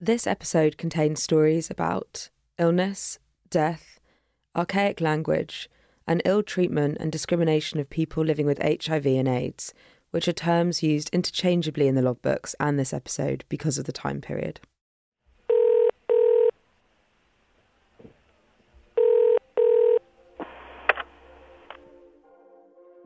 [0.00, 4.00] This episode contains stories about illness, death,
[4.56, 5.70] archaic language,
[6.06, 9.72] and ill treatment and discrimination of people living with HIV and AIDS,
[10.10, 14.20] which are terms used interchangeably in the logbooks and this episode because of the time
[14.20, 14.58] period.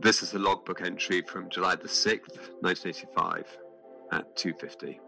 [0.00, 3.58] This is a logbook entry from July the 6th, 1985,
[4.10, 5.00] at 2.50.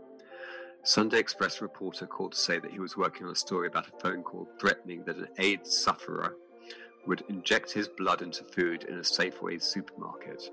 [0.82, 4.00] Sunday Express reporter called to say that he was working on a story about a
[4.00, 6.36] phone call threatening that an AIDS sufferer
[7.06, 10.50] would inject his blood into food in a Safeway supermarket.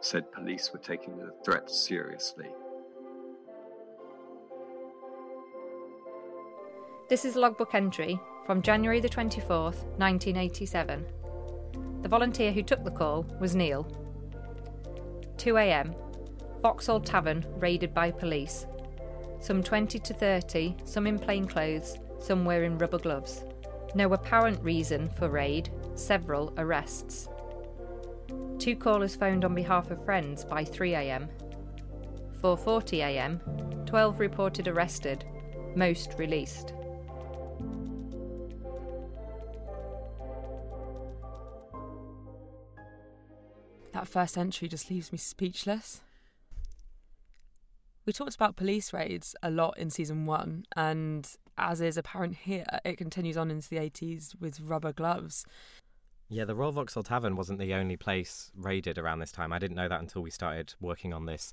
[0.00, 2.48] Said police were taking the threat seriously.
[7.08, 11.06] This is logbook entry from January the 24th, 1987.
[12.02, 13.90] The volunteer who took the call was Neil.
[15.38, 15.94] 2am,
[16.60, 18.66] Vauxhall Tavern raided by police.
[19.40, 23.44] Some 20 to 30, some in plain clothes, some wearing rubber gloves.
[23.94, 27.28] No apparent reason for raid, several arrests.
[28.58, 31.28] Two callers phoned on behalf of friends by 3am.
[32.42, 35.24] 4.40am, 12 reported arrested,
[35.74, 36.74] most released.
[43.92, 46.02] That first entry just leaves me speechless.
[48.08, 52.64] We talked about police raids a lot in season one, and as is apparent here,
[52.82, 55.44] it continues on into the 80s with rubber gloves.
[56.30, 59.52] Yeah, the Royal Vauxhall Tavern wasn't the only place raided around this time.
[59.52, 61.52] I didn't know that until we started working on this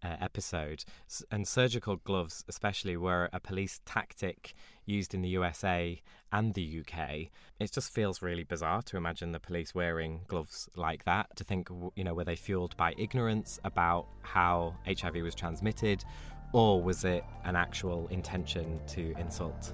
[0.00, 0.84] uh, episode.
[1.10, 4.54] S- and surgical gloves, especially, were a police tactic
[4.86, 6.00] used in the USA
[6.32, 7.28] and the UK.
[7.58, 11.34] It just feels really bizarre to imagine the police wearing gloves like that.
[11.36, 16.04] To think, you know, were they fueled by ignorance about how HIV was transmitted,
[16.52, 19.72] or was it an actual intention to insult?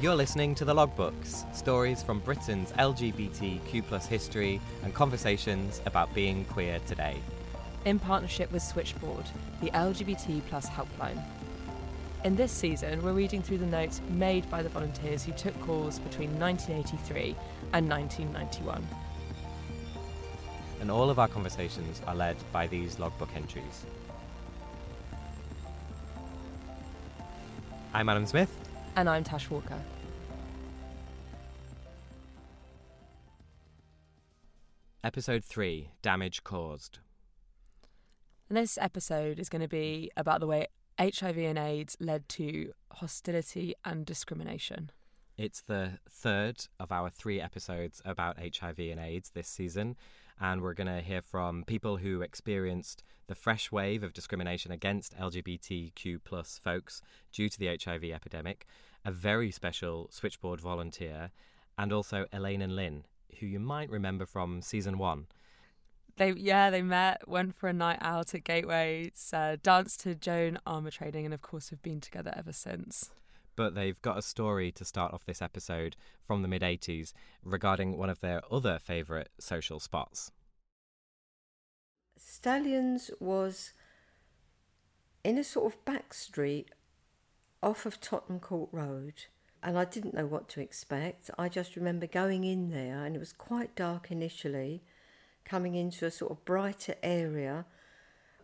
[0.00, 6.80] You're listening to The Logbooks, stories from Britain's LGBTQ history and conversations about being queer
[6.86, 7.16] today.
[7.84, 9.26] In partnership with Switchboard,
[9.60, 11.22] the LGBT plus helpline.
[12.24, 15.98] In this season, we're reading through the notes made by the volunteers who took calls
[15.98, 17.36] between 1983
[17.74, 18.88] and 1991.
[20.80, 23.84] And all of our conversations are led by these logbook entries.
[27.92, 28.48] I'm Adam Zmith.
[28.96, 29.78] And I'm Tash Walker.
[35.02, 37.00] Episode 3 Damage Caused.
[38.50, 40.66] This episode is going to be about the way
[41.00, 44.90] HIV and AIDS led to hostility and discrimination.
[45.38, 49.96] It's the third of our three episodes about HIV and AIDS this season,
[50.38, 55.16] and we're going to hear from people who experienced the fresh wave of discrimination against
[55.16, 57.00] LGBTQ plus folks
[57.32, 58.66] due to the HIV epidemic,
[59.06, 61.30] a very special switchboard volunteer,
[61.78, 63.04] and also Elaine and Lynn,
[63.40, 65.28] who you might remember from season one.
[66.16, 70.58] They yeah they met, went for a night out at Gateway, uh, danced to Joan
[70.66, 73.10] Armatrading, and of course have been together ever since.
[73.56, 77.12] But they've got a story to start off this episode from the mid 80s
[77.44, 80.30] regarding one of their other favourite social spots.
[82.16, 83.72] Stallions was
[85.24, 86.70] in a sort of back street
[87.62, 89.24] off of Tottenham Court Road,
[89.62, 91.30] and I didn't know what to expect.
[91.38, 94.82] I just remember going in there, and it was quite dark initially,
[95.44, 97.66] coming into a sort of brighter area,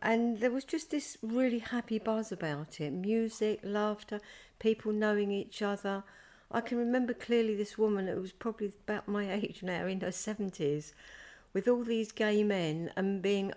[0.03, 4.21] and there was just this really happy buzz about it music, laughter,
[4.59, 6.05] people knowing each other.
[6.51, 10.09] I can remember clearly this woman who was probably about my age now, in her
[10.09, 10.93] 70s,
[11.53, 13.53] with all these gay men and being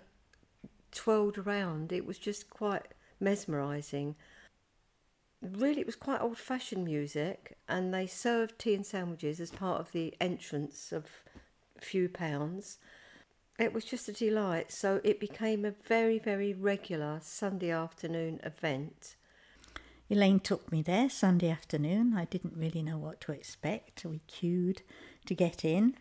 [0.92, 1.92] twirled around.
[1.92, 2.88] It was just quite
[3.20, 4.14] mesmerising.
[5.40, 9.80] Really, it was quite old fashioned music, and they served tea and sandwiches as part
[9.80, 11.06] of the entrance of
[11.76, 12.78] a few pounds.
[13.58, 19.14] It was just a delight, so it became a very, very regular Sunday afternoon event.
[20.10, 22.14] Elaine took me there Sunday afternoon.
[22.16, 24.04] I didn't really know what to expect.
[24.04, 24.82] We queued
[25.26, 25.96] to get in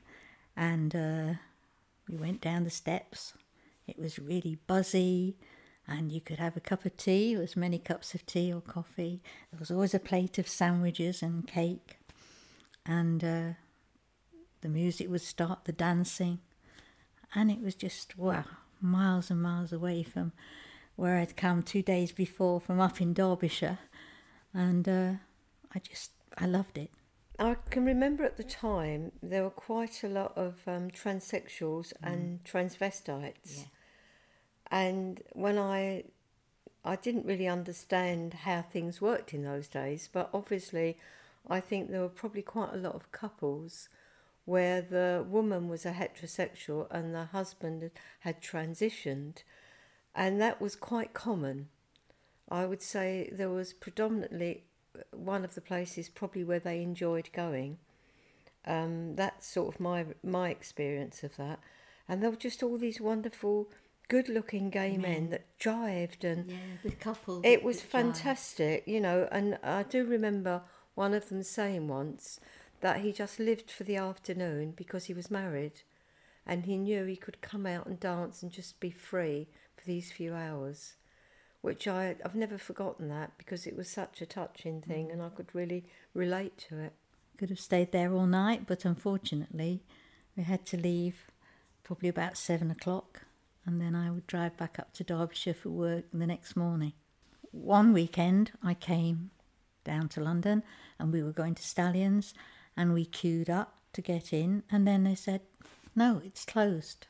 [0.57, 1.33] and uh,
[2.09, 3.33] we went down the steps.
[3.87, 5.37] It was really buzzy
[5.87, 8.61] and you could have a cup of tea, or as many cups of tea or
[8.61, 9.21] coffee.
[9.51, 11.97] There was always a plate of sandwiches and cake,
[12.85, 13.49] and uh,
[14.61, 16.39] the music would start, the dancing,
[17.35, 18.45] and it was just wow,
[18.81, 20.31] miles and miles away from
[20.95, 23.79] where I'd come two days before from up in Derbyshire,
[24.53, 25.11] and uh,
[25.73, 26.91] I just I loved it.
[27.39, 31.93] I can remember at the time there were quite a lot of um, transsexuals mm.
[32.03, 33.63] and transvestites, yeah.
[34.71, 36.03] and when I
[36.85, 40.97] I didn't really understand how things worked in those days, but obviously
[41.47, 43.89] I think there were probably quite a lot of couples
[44.45, 47.89] where the woman was a heterosexual and the husband
[48.21, 49.43] had transitioned,
[50.13, 51.69] and that was quite common.
[52.49, 54.63] I would say there was predominantly
[55.11, 57.77] one of the places probably where they enjoyed going.
[58.65, 61.59] Um, that's sort of my my experience of that,
[62.07, 63.69] and there were just all these wonderful,
[64.07, 67.41] good-looking gay men, men that jived and yeah, the couple.
[67.43, 70.61] It was fantastic, you know, and I do remember
[70.95, 72.39] one of them saying once
[72.83, 75.81] that he just lived for the afternoon because he was married,
[76.45, 80.11] and he knew he could come out and dance and just be free for these
[80.11, 80.93] few hours
[81.63, 85.29] which I, I've never forgotten that because it was such a touching thing and I
[85.29, 86.91] could really relate to it.
[87.37, 89.81] Could have stayed there all night, but unfortunately,
[90.35, 91.31] we had to leave
[91.85, 93.21] probably about seven o'clock,
[93.65, 96.91] and then I would drive back up to Derbyshire for work the next morning.
[97.51, 99.31] One weekend, I came
[99.85, 100.63] down to London
[100.99, 102.33] and we were going to Stallions,
[102.75, 105.41] and we queued up to get in, and then they said,
[105.95, 107.07] No, it's closed.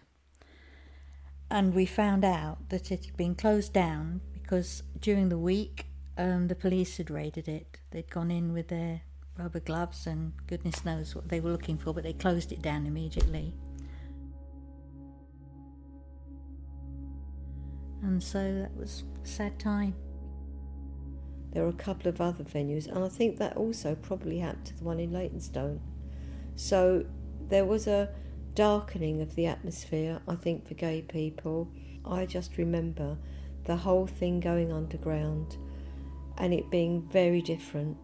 [1.49, 5.85] And we found out that it had been closed down because during the week
[6.17, 7.77] um, the police had raided it.
[7.91, 9.01] They'd gone in with their
[9.37, 12.85] rubber gloves and goodness knows what they were looking for, but they closed it down
[12.85, 13.53] immediately.
[18.01, 19.95] And so that was a sad time.
[21.53, 24.77] There were a couple of other venues, and I think that also probably happened to
[24.77, 25.81] the one in Leytonstone.
[26.55, 27.05] So
[27.47, 28.09] there was a
[28.55, 31.71] darkening of the atmosphere, I think, for gay people.
[32.05, 33.17] I just remember
[33.65, 35.57] the whole thing going underground
[36.37, 37.97] and it being very different.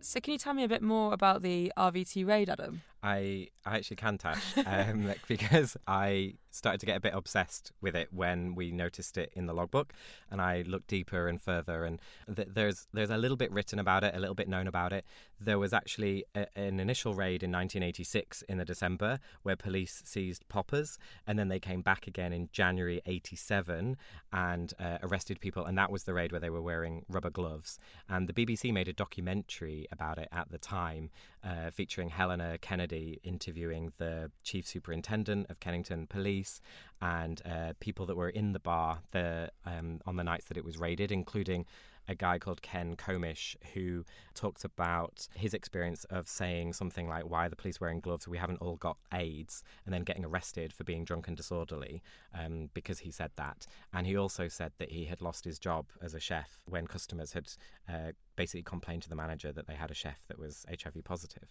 [0.00, 2.82] So, can you tell me a bit more about the RVT raid, Adam?
[3.02, 7.96] I, I actually can, Tash, um, because I started to get a bit obsessed with
[7.96, 9.92] it when we noticed it in the logbook,
[10.30, 11.84] and I looked deeper and further.
[11.84, 12.00] And
[12.34, 15.04] th- there's there's a little bit written about it, a little bit known about it.
[15.40, 20.46] There was actually a, an initial raid in 1986 in the December where police seized
[20.48, 23.96] poppers, and then they came back again in January 87
[24.32, 27.78] and uh, arrested people, and that was the raid where they were wearing rubber gloves.
[28.08, 31.10] And the BBC made a documentary about it at the time,
[31.42, 36.41] uh, featuring Helena Kennedy interviewing the chief superintendent of Kennington Police
[37.00, 40.64] and uh, people that were in the bar the, um, on the nights that it
[40.64, 41.66] was raided, including
[42.08, 44.04] a guy called Ken Comish who
[44.34, 48.26] talked about his experience of saying something like, Why are the police wearing gloves?
[48.26, 52.02] We haven't all got AIDS, and then getting arrested for being drunk and disorderly
[52.34, 53.66] um, because he said that.
[53.92, 57.32] And he also said that he had lost his job as a chef when customers
[57.32, 57.48] had
[57.88, 61.48] uh, basically complained to the manager that they had a chef that was HIV positive.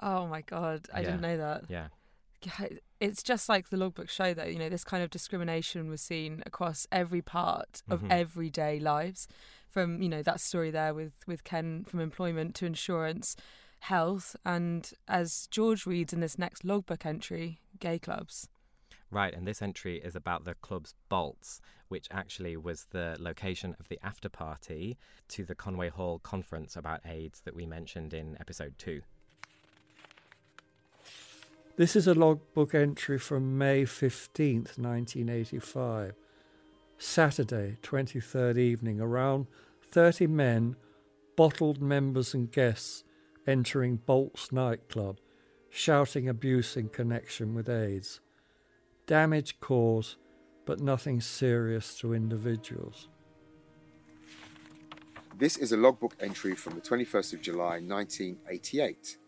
[0.00, 1.06] Oh my God, I yeah.
[1.06, 1.64] didn't know that.
[1.68, 1.88] Yeah
[3.00, 6.42] it's just like the logbook show though you know this kind of discrimination was seen
[6.46, 8.12] across every part of mm-hmm.
[8.12, 9.28] everyday lives
[9.68, 13.36] from you know that story there with with ken from employment to insurance
[13.80, 18.48] health and as george reads in this next logbook entry gay clubs
[19.14, 23.88] Right, and this entry is about the club's Bolts, which actually was the location of
[23.88, 28.74] the after party to the Conway Hall conference about AIDS that we mentioned in episode
[28.76, 29.02] two.
[31.76, 36.14] This is a logbook entry from May 15th, 1985.
[36.98, 39.48] Saturday, 23rd evening, around
[39.90, 40.76] 30 men,
[41.34, 43.02] bottled members and guests
[43.44, 45.18] entering Bolt's nightclub,
[45.68, 48.20] shouting abuse in connection with AIDS.
[49.08, 50.14] Damage caused,
[50.66, 53.08] but nothing serious to individuals.
[55.36, 59.18] This is a logbook entry from the 21st of July 1988.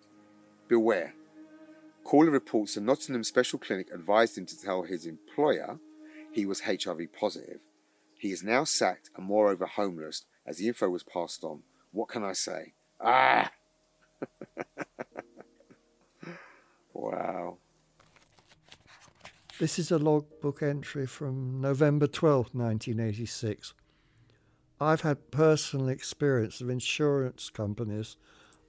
[0.68, 1.12] Beware.
[2.06, 5.80] Caller reports the Nottingham Special Clinic advised him to tell his employer
[6.30, 7.58] he was HIV positive.
[8.16, 11.64] He is now sacked and moreover homeless as the info was passed on.
[11.90, 12.74] What can I say?
[13.00, 13.50] Ah!
[16.92, 17.56] wow.
[19.58, 23.74] This is a logbook entry from November 12, 1986.
[24.80, 28.16] I've had personal experience of insurance companies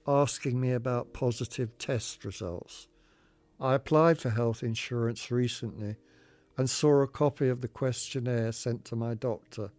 [0.08, 2.88] asking me about positive test results.
[3.60, 5.96] I applied for health insurance recently
[6.56, 9.70] and saw a copy of the questionnaire sent to my doctor.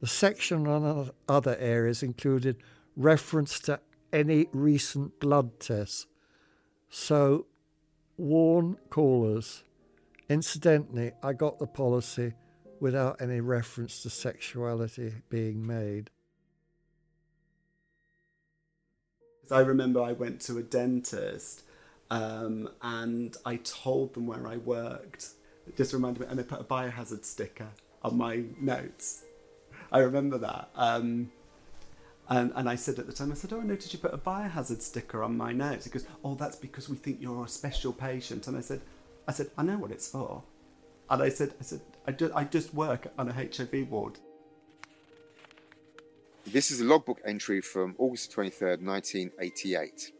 [0.00, 2.56] The section on other areas included
[2.96, 3.80] reference to
[4.12, 6.06] any recent blood tests.
[6.88, 7.46] So,
[8.16, 9.64] warn callers.
[10.28, 12.34] Incidentally, I got the policy
[12.80, 16.10] without any reference to sexuality being made.
[19.50, 21.63] I remember I went to a dentist
[22.14, 25.30] um, and I told them where I worked.
[25.66, 27.66] It just reminded me, and they put a biohazard sticker
[28.02, 29.24] on my notes.
[29.90, 30.70] I remember that.
[30.76, 31.32] Um,
[32.28, 34.18] and, and I said at the time, I said, Oh, I noticed you put a
[34.18, 35.86] biohazard sticker on my notes.
[35.86, 38.46] He goes, Oh, that's because we think you're a special patient.
[38.46, 38.80] And I said,
[39.26, 40.44] I said, I know what it's for.
[41.10, 44.20] And I said, I said, I, do, I just work on a HIV ward.
[46.46, 50.12] This is a logbook entry from August 23rd, 1988.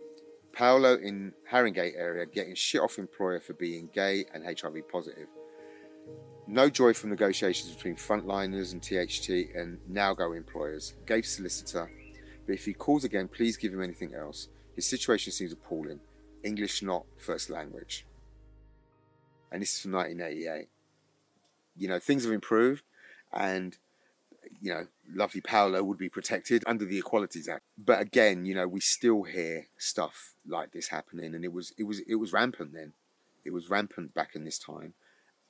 [0.54, 5.28] Paolo in Haringey area getting shit off employer for being gay and HIV positive.
[6.46, 10.94] No joy from negotiations between frontliners and THT and now go employers.
[11.06, 11.90] Gave solicitor,
[12.46, 14.48] but if he calls again, please give him anything else.
[14.74, 16.00] His situation seems appalling.
[16.42, 18.06] English not first language.
[19.50, 20.68] And this is from 1988.
[21.76, 22.84] You know, things have improved
[23.32, 23.76] and
[24.60, 27.62] you know, lovely Paolo would be protected under the Equalities Act.
[27.76, 31.84] But again, you know, we still hear stuff like this happening, and it was it
[31.84, 32.92] was it was rampant then.
[33.44, 34.94] It was rampant back in this time.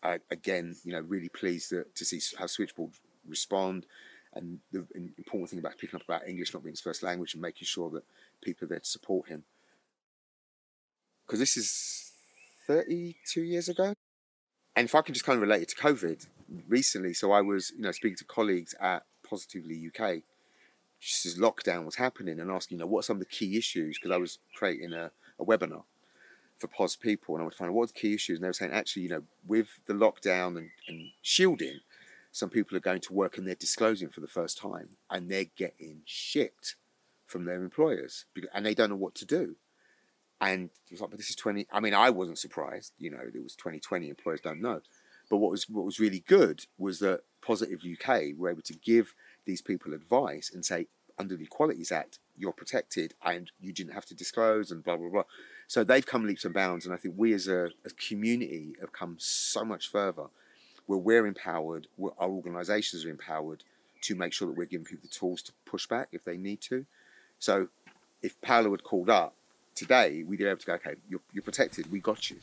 [0.03, 2.91] Uh, again, you know, really pleased to, to see how Switchboard
[3.27, 3.87] respond,
[4.35, 4.85] and the
[5.17, 7.91] important thing about picking up about English not being his first language and making sure
[7.91, 8.05] that
[8.43, 9.45] people are there to support him.
[11.27, 12.13] Because this is
[12.67, 13.95] 32 years ago.
[14.77, 16.27] And if I can just kind of relate it to COVID,
[16.69, 17.15] recently.
[17.15, 20.23] So I was, you know, speaking to colleagues at Positively UK,
[21.01, 23.57] just as lockdown was happening, and asking, you know, what are some of the key
[23.57, 23.99] issues?
[23.99, 25.85] Because I was creating a, a webinar
[26.57, 28.49] for POS people, and I would find out what are the key issues, and they
[28.49, 31.81] were saying, actually, you know, with the lockdown and, and shielding,
[32.33, 35.47] some people are going to work and they're disclosing for the first time, and they're
[35.57, 36.75] getting shit
[37.27, 39.57] from their employers, and they don't know what to do.
[40.41, 41.67] And it was like, but this is 20.
[41.73, 44.81] I mean, I wasn't surprised, you know, it was 2020, employers don't know.
[45.35, 49.17] But what was what was really good was that Positive UK were able to give
[49.47, 50.87] these people advice and say,
[51.19, 55.09] under the Equalities Act, you're protected and you didn't have to disclose and blah blah
[55.09, 55.25] blah.
[55.67, 59.17] So they've come leaps and bounds, and I think we as a, community have come
[59.19, 60.27] so much further.
[60.87, 63.65] Where we're empowered, our organisations are empowered
[64.03, 66.61] to make sure that we're giving people the tools to push back if they need
[66.61, 66.87] to.
[67.41, 67.71] So
[68.23, 69.35] if Paolo had called up
[69.75, 72.37] today, we'd be able to go, okay, you're, you're protected, we got you.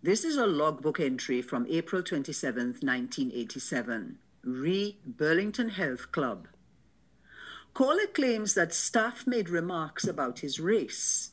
[0.00, 4.18] This is a logbook entry from April 27, 1987.
[4.44, 6.46] Re Burlington Health Club.
[7.74, 11.32] Caller claims that staff made remarks about his race.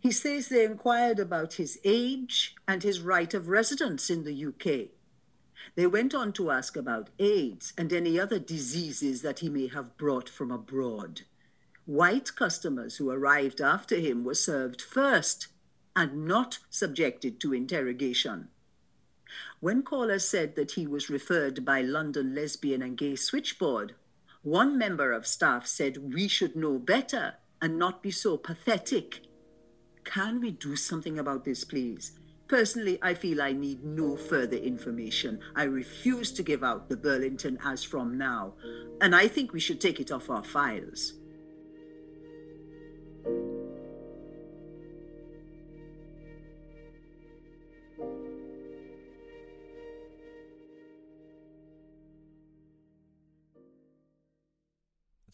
[0.00, 4.88] He says they inquired about his age and his right of residence in the UK.
[5.74, 9.98] They went on to ask about AIDS and any other diseases that he may have
[9.98, 11.22] brought from abroad.
[11.84, 15.48] White customers who arrived after him were served first
[15.96, 18.48] and not subjected to interrogation.
[19.60, 23.94] When caller said that he was referred by London Lesbian and Gay Switchboard,
[24.42, 29.22] one member of staff said we should know better and not be so pathetic.
[30.04, 32.12] Can we do something about this, please?
[32.46, 35.40] Personally, I feel I need no further information.
[35.56, 38.54] I refuse to give out the Burlington as from now,
[39.00, 41.14] and I think we should take it off our files.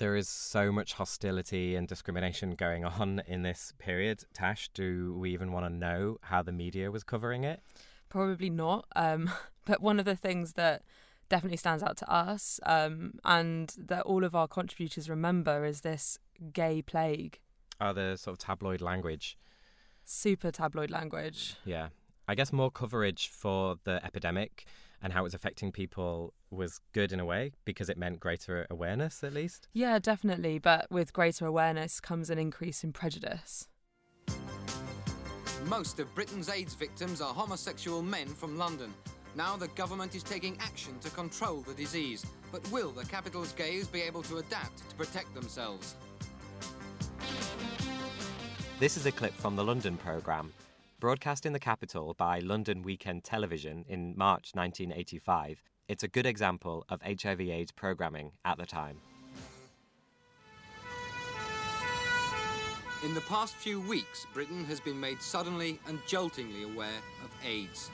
[0.03, 4.25] There is so much hostility and discrimination going on in this period.
[4.35, 7.61] Tash, do we even want to know how the media was covering it?
[8.09, 8.85] Probably not.
[8.97, 9.31] Um,
[9.65, 10.83] but one of the things that
[11.29, 16.19] definitely stands out to us um, and that all of our contributors remember is this
[16.53, 17.39] gay plague.
[17.81, 19.39] Oh, the sort of tabloid language.
[20.05, 21.55] Super tabloid language.
[21.65, 21.91] Yeah.
[22.27, 24.65] I guess more coverage for the epidemic
[25.03, 28.67] and how it was affecting people was good in a way because it meant greater
[28.71, 29.69] awareness at least.
[29.73, 30.59] Yeah, definitely.
[30.59, 33.69] But with greater awareness comes an increase in prejudice.
[35.67, 38.93] Most of Britain's AIDS victims are homosexual men from London.
[39.35, 42.25] Now the government is taking action to control the disease.
[42.51, 45.95] But will the capital's gays be able to adapt to protect themselves?
[48.79, 50.53] This is a clip from the London programme
[51.03, 56.85] Broadcast in the capital by London Weekend Television in March 1985, it's a good example
[56.89, 58.99] of HIV AIDS programming at the time.
[63.03, 67.91] In the past few weeks, Britain has been made suddenly and joltingly aware of AIDS.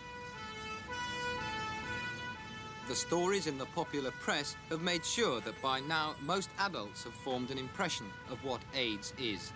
[2.89, 7.15] The stories in the popular press have made sure that by now most adults have
[7.15, 9.55] formed an impression of what AIDS is.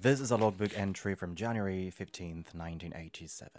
[0.00, 3.50] This is a logbook entry from January 15th, 1987.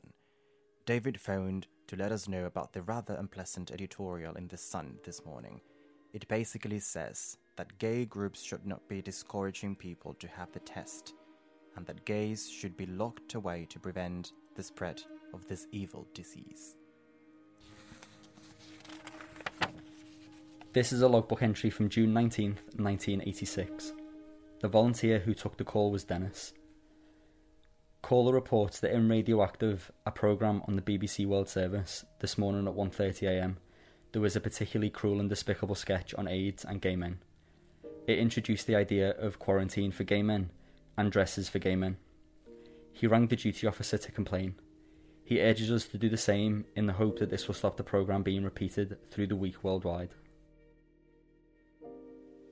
[0.85, 5.25] David phoned to let us know about the rather unpleasant editorial in The Sun this
[5.25, 5.59] morning.
[6.13, 11.13] It basically says that gay groups should not be discouraging people to have the test,
[11.75, 15.01] and that gays should be locked away to prevent the spread
[15.33, 16.77] of this evil disease.
[20.71, 23.91] This is a logbook entry from June 19th, 1986.
[24.61, 26.53] The volunteer who took the call was Dennis.
[28.01, 32.73] Caller reports that in Radioactive, a programme on the BBC World Service, this morning at
[32.73, 33.55] 1.30am,
[34.11, 37.19] there was a particularly cruel and despicable sketch on AIDS and gay men.
[38.05, 40.49] It introduced the idea of quarantine for gay men
[40.97, 41.95] and dresses for gay men.
[42.91, 44.55] He rang the duty officer to complain.
[45.23, 47.83] He urges us to do the same in the hope that this will stop the
[47.83, 50.09] programme being repeated through the week worldwide.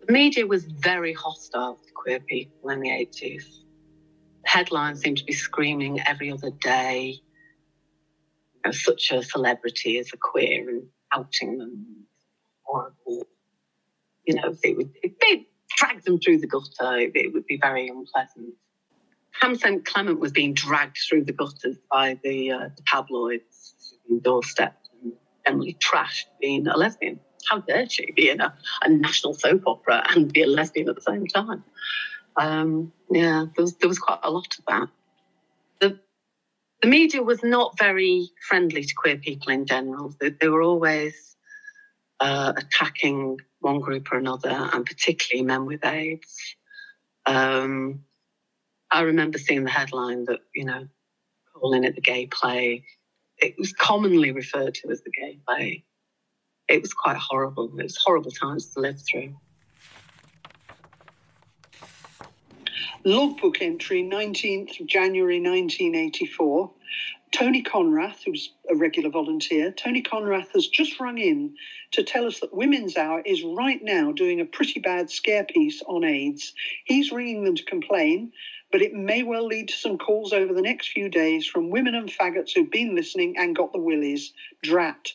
[0.09, 3.43] Media was very hostile to queer people in the 80s.
[4.45, 7.19] Headlines seemed to be screaming every other day.
[8.55, 10.83] You know, such a celebrity as a queer and
[11.13, 12.05] outing them.
[12.63, 13.27] Horrible.
[14.25, 16.97] You know, they would they drag them through the gutter.
[17.13, 18.53] It would be very unpleasant.
[19.39, 19.85] Pam St.
[19.85, 25.13] Clement was being dragged through the gutters by the, uh, the tabloids, doorstep, and
[25.45, 27.19] generally trashed being a lesbian.
[27.50, 30.96] How dare she be in a, a national soap opera and be a lesbian at
[30.96, 31.63] the same time?
[32.36, 34.89] Um, yeah, there was, there was quite a lot of that.
[35.79, 36.00] The,
[36.82, 40.13] the media was not very friendly to queer people in general.
[40.20, 41.36] They, they were always
[42.20, 46.56] uh, attacking one group or another, and particularly men with AIDS.
[47.25, 48.03] Um,
[48.91, 50.88] I remember seeing the headline that, you know,
[51.53, 52.86] calling it the gay plague.
[53.39, 55.84] It was commonly referred to as the gay plague.
[56.67, 57.71] It was quite horrible.
[57.80, 59.34] It was horrible times to live through.
[63.06, 66.71] Logbook entry 19th January 1984.
[67.32, 71.56] Tony Conrath, who's a regular volunteer, Tony Conrath has just rung in
[71.91, 75.82] to tell us that Women's Hour is right now doing a pretty bad scare piece
[75.88, 76.53] on AIDS.
[76.86, 78.32] He's ringing them to complain,
[78.71, 81.95] but it may well lead to some calls over the next few days from women
[81.95, 84.34] and faggots who've been listening and got the willies.
[84.63, 85.13] Drat.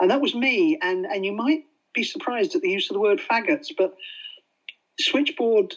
[0.00, 3.00] And that was me, and, and you might be surprised at the use of the
[3.00, 3.94] word faggots, but
[4.98, 5.74] Switchboard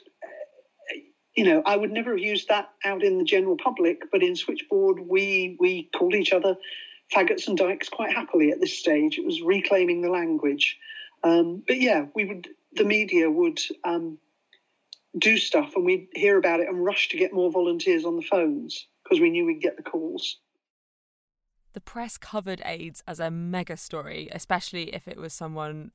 [1.36, 4.36] you know, I would never have used that out in the general public, but in
[4.36, 6.56] Switchboard, we we called each other
[7.14, 9.18] faggots and dykes quite happily at this stage.
[9.18, 10.78] It was reclaiming the language.
[11.24, 14.18] Um, but yeah, we would the media would um,
[15.18, 18.22] do stuff, and we'd hear about it and rush to get more volunteers on the
[18.22, 20.38] phones because we knew we'd get the calls.
[21.76, 25.92] The press covered AIDS as a mega story, especially if it was someone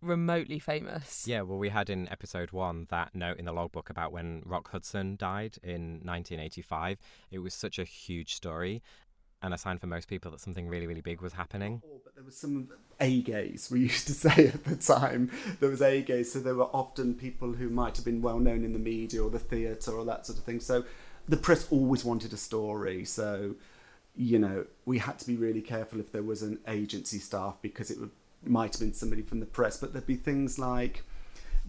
[0.00, 1.28] remotely famous.
[1.28, 4.70] Yeah, well, we had in episode one that note in the logbook about when Rock
[4.70, 6.96] Hudson died in 1985.
[7.30, 8.82] It was such a huge story
[9.42, 11.82] and a sign for most people that something really, really big was happening.
[11.84, 15.30] Oh, but there was some A gays, we used to say at the time.
[15.60, 18.64] There was A gays, so there were often people who might have been well known
[18.64, 20.60] in the media or the theatre or that sort of thing.
[20.60, 20.86] So
[21.28, 23.04] the press always wanted a story.
[23.04, 23.56] So,
[24.18, 27.90] you know, we had to be really careful if there was an agency staff because
[27.90, 28.10] it would
[28.44, 31.04] might have been somebody from the press, but there'd be things like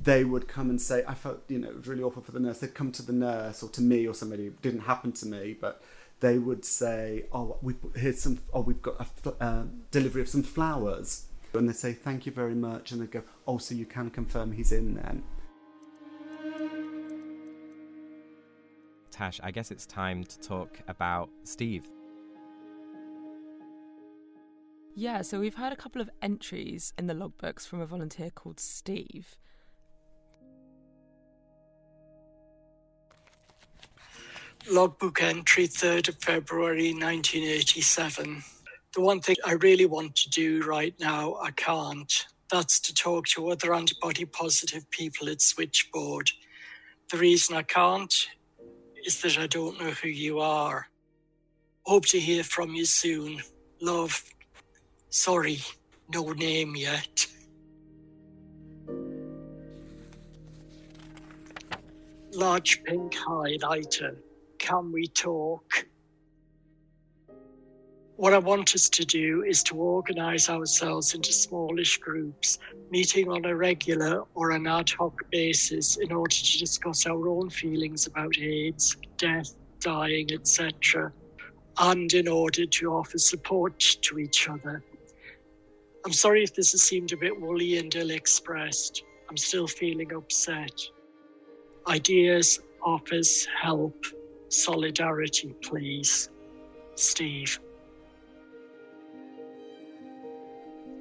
[0.02, 2.40] they would come and say, I felt, you know, it was really awful for the
[2.40, 2.60] nurse.
[2.60, 4.48] They'd come to the nurse or to me or somebody.
[4.48, 5.82] It didn't happen to me, but
[6.22, 10.44] they would say, oh, we here's some, oh, we've got a uh, delivery of some
[10.44, 11.26] flowers.
[11.54, 12.92] And they say, thank you very much.
[12.92, 15.24] And they go, oh, so you can confirm he's in then.
[19.12, 21.90] Tash, I guess it's time to talk about Steve.
[25.00, 28.60] Yeah, so we've had a couple of entries in the logbooks from a volunteer called
[28.60, 29.38] Steve.
[34.70, 38.44] Logbook entry 3rd of February 1987.
[38.94, 42.26] The one thing I really want to do right now, I can't.
[42.52, 46.30] That's to talk to other antibody positive people at Switchboard.
[47.10, 48.28] The reason I can't
[49.06, 50.90] is that I don't know who you are.
[51.86, 53.42] Hope to hear from you soon.
[53.80, 54.22] Love,
[55.12, 55.58] Sorry,
[56.13, 57.26] no name yet.
[62.32, 64.17] Large pink highlighter.
[64.60, 65.88] Can we talk?
[68.17, 72.60] What I want us to do is to organise ourselves into smallish groups,
[72.91, 77.50] meeting on a regular or an ad hoc basis in order to discuss our own
[77.50, 81.12] feelings about AIDS, death, dying, etc.,
[81.80, 84.84] and in order to offer support to each other.
[86.06, 89.04] I'm sorry if this has seemed a bit woolly and ill expressed.
[89.30, 90.72] I'm still feeling upset.
[91.88, 94.06] Ideas, offers, help,
[94.48, 96.30] solidarity, please.
[96.96, 97.60] Steve.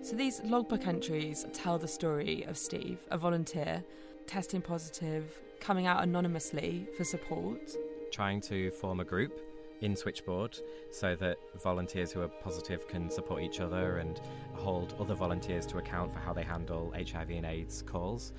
[0.02, 3.84] So these logbook entries tell the story of Steve, a volunteer,
[4.26, 7.76] testing positive, coming out anonymously for support.
[8.10, 9.47] Trying to form a group
[9.80, 10.58] in Switchboard
[10.90, 14.20] so that volunteers who are positive can support each other and
[14.54, 18.32] hold other volunteers to account for how they handle HIV and AIDS calls.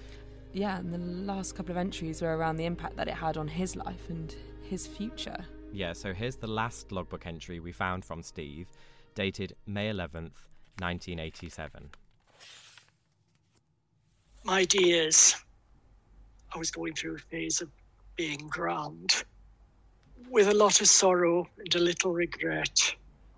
[0.53, 3.47] Yeah, and the last couple of entries were around the impact that it had on
[3.47, 5.45] his life and his future.
[5.71, 8.67] Yeah, so here's the last logbook entry we found from Steve,
[9.13, 10.47] dated May 11th,
[10.79, 11.89] 1987.
[14.43, 15.35] My dears,
[16.53, 17.69] I was going through a phase of
[18.15, 19.23] being grand.
[20.31, 22.75] With a lot of sorrow and a little regret,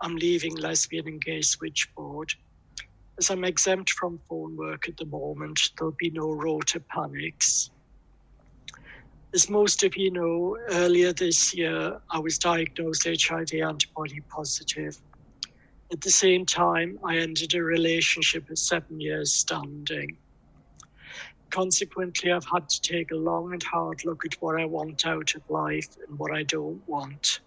[0.01, 2.29] I'm leaving lesbian and gay switchboard.
[3.19, 7.71] As I'm exempt from phone work at the moment, there'll be no rota panics.
[9.35, 14.97] As most of you know, earlier this year I was diagnosed HIV antibody positive.
[15.93, 20.17] At the same time, I ended a relationship of seven years standing.
[21.51, 25.35] Consequently, I've had to take a long and hard look at what I want out
[25.35, 27.41] of life and what I don't want.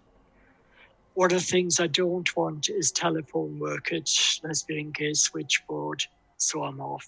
[1.15, 4.07] One of the things I don't want is telephone work at
[4.43, 6.03] lesbian gay switchboard,
[6.37, 7.07] so I'm off.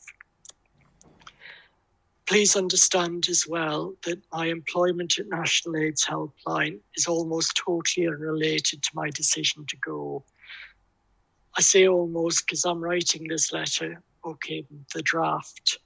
[2.25, 8.81] Please understand as well that my employment at National AIDS Helpline is almost totally unrelated
[8.81, 10.25] to my decision to go.
[11.55, 15.77] I say almost because I'm writing this letter, okay, the draft,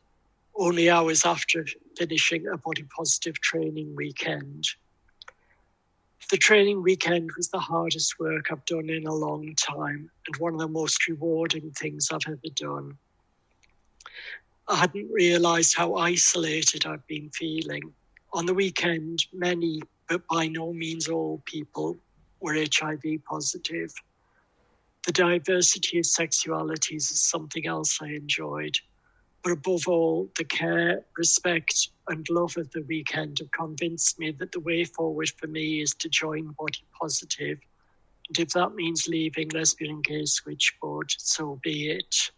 [0.56, 1.66] only hours after
[1.98, 4.66] finishing a body positive training weekend.
[6.30, 10.54] The training weekend was the hardest work I've done in a long time and one
[10.54, 12.98] of the most rewarding things I've ever done.
[14.68, 17.94] I hadn't realised how isolated I've been feeling.
[18.34, 22.00] On the weekend, many, but by no means all people,
[22.40, 23.94] were HIV positive.
[25.06, 28.78] The diversity of sexualities is something else I enjoyed.
[29.44, 34.52] But above all, the care, respect, and love of the weekend have convinced me that
[34.52, 37.60] the way forward for me is to join Body Positive.
[38.28, 42.32] And if that means leaving lesbian and gay switchboard, so be it.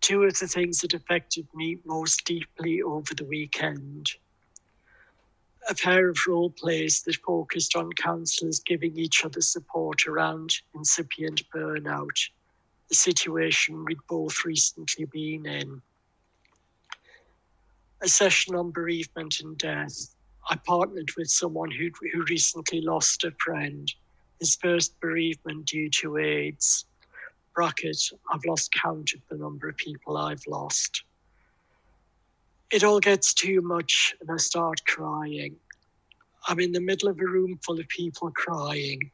[0.00, 4.10] Two of the things that affected me most deeply over the weekend
[5.68, 11.42] a pair of role plays that focused on counsellors giving each other support around incipient
[11.54, 12.16] burnout
[12.88, 15.82] the situation we'd both recently been in.
[18.02, 20.14] A session on bereavement and death.
[20.50, 23.92] I partnered with someone who, who recently lost a friend,
[24.40, 26.86] his first bereavement due to AIDS.
[27.54, 28.00] Bracket,
[28.32, 31.02] I've lost count of the number of people I've lost.
[32.70, 35.56] It all gets too much and I start crying.
[36.46, 39.10] I'm in the middle of a room full of people crying,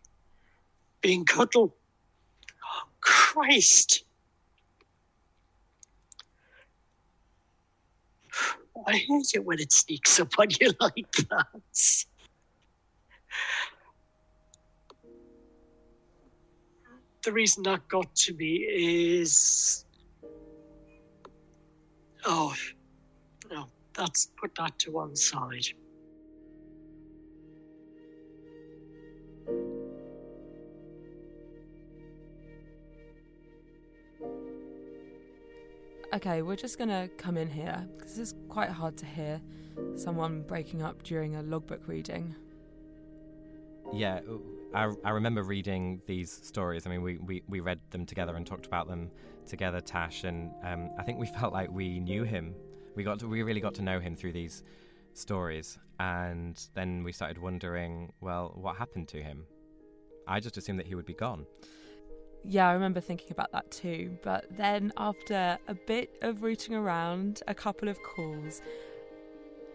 [1.01, 1.73] being cuddled
[3.05, 4.05] Christ.
[8.73, 12.05] Why is it when it sneaks up on you like that.
[17.25, 19.85] The reason that got to me is.
[22.27, 22.55] Oh,
[23.51, 25.67] no, that's put that to one side.
[36.15, 39.41] Okay, we're just gonna come in here because it's quite hard to hear
[39.97, 42.37] someone breaking up during a logbook reading.
[43.93, 44.21] Yeah,
[44.73, 46.87] I, I remember reading these stories.
[46.87, 49.11] I mean, we, we, we read them together and talked about them
[49.45, 52.55] together, Tash, and um, I think we felt like we knew him.
[52.95, 54.63] We got to, we really got to know him through these
[55.15, 59.47] stories, and then we started wondering, well, what happened to him?
[60.29, 61.45] I just assumed that he would be gone
[62.47, 64.17] yeah, I remember thinking about that too.
[64.23, 68.61] But then, after a bit of rooting around, a couple of calls,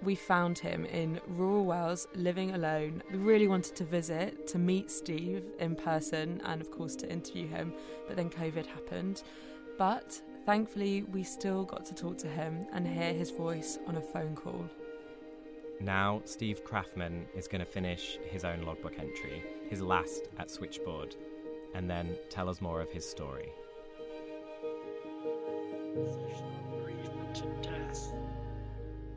[0.03, 3.03] we found him in rural Wales, living alone.
[3.11, 7.47] We really wanted to visit, to meet Steve in person, and of course to interview
[7.47, 7.73] him.
[8.07, 9.23] But then COVID happened.
[9.77, 14.01] But thankfully, we still got to talk to him and hear his voice on a
[14.01, 14.69] phone call.
[15.81, 21.15] Now, Steve Craftman is going to finish his own logbook entry, his last at Switchboard
[21.73, 23.51] and then tell us more of his story.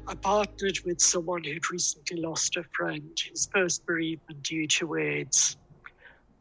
[0.07, 5.57] I partnered with someone who'd recently lost a friend, his first bereavement due to AIDS.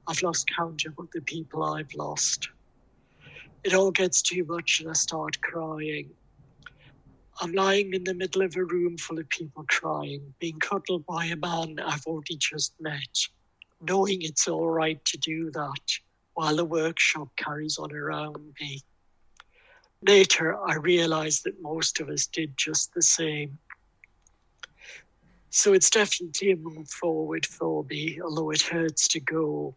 [0.08, 2.50] I've lost count of the people I've lost.
[3.64, 6.10] It all gets too much and I start crying.
[7.40, 11.26] I'm lying in the middle of a room full of people crying, being cuddled by
[11.26, 13.28] a man I've only just met,
[13.82, 15.82] knowing it's all right to do that
[16.34, 18.82] while the workshop carries on around me.
[20.08, 23.60] Later, I realized that most of us did just the same.
[25.50, 29.76] So it's definitely a move forward for me, although it hurts to go.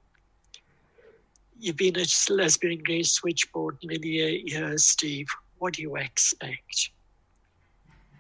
[1.58, 5.26] You've been a lesbian gay switchboard nearly eight years, Steve.
[5.58, 6.90] What do you expect?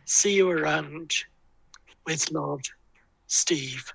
[0.04, 1.12] See you around.
[2.06, 2.60] With love,
[3.26, 3.90] Steve.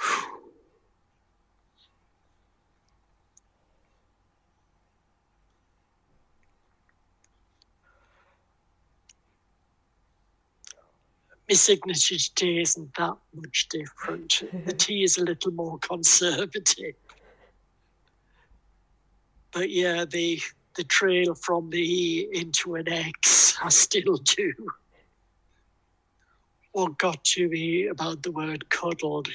[11.48, 14.42] my signature today isn't that much different.
[14.64, 16.94] the tea is a little more conservative.
[19.52, 20.40] But yeah, the
[20.76, 24.52] the trail from the E into an X, I still do.
[26.72, 29.28] What got to me about the word cuddled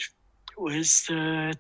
[0.58, 1.58] was that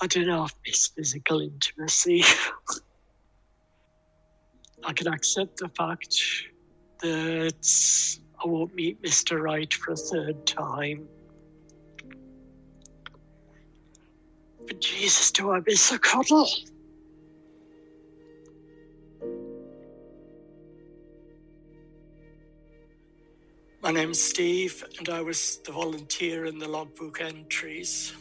[0.00, 2.22] I don't know if it's physical intimacy.
[4.84, 6.14] I can accept the fact
[7.02, 7.68] that
[8.44, 9.40] I won't meet Mr.
[9.40, 11.08] Right for a third time.
[14.66, 16.48] But Jesus, do I miss a cuddle?
[23.88, 28.12] My name's Steve, and I was the volunteer in the logbook entries.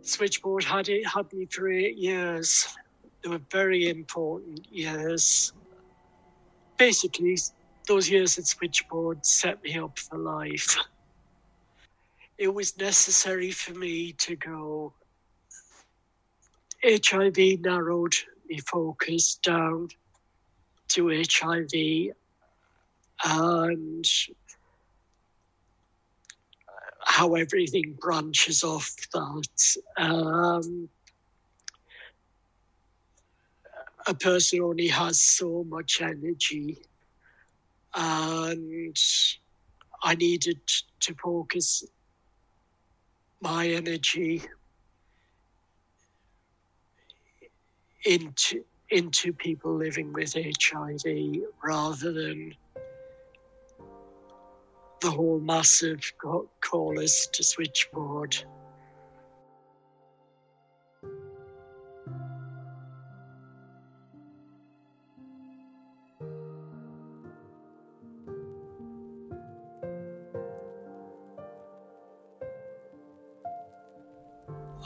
[0.00, 2.74] Switchboard had it had me for eight years.
[3.22, 5.52] They were very important years.
[6.78, 7.36] Basically,
[7.86, 10.74] those years at Switchboard set me up for life.
[12.38, 14.94] It was necessary for me to go.
[16.82, 18.14] HIV narrowed
[18.50, 19.88] my focus down
[20.94, 22.14] to HIV
[23.22, 24.04] and
[27.04, 29.76] how everything branches off that.
[29.96, 30.88] Um,
[34.06, 36.78] a person only has so much energy
[37.94, 38.96] and
[40.02, 40.60] I needed
[41.00, 41.84] to focus
[43.40, 44.42] my energy
[48.04, 51.02] into into people living with HIV
[51.64, 52.54] rather than
[55.04, 56.00] the whole massive
[56.62, 58.34] callers to switchboard.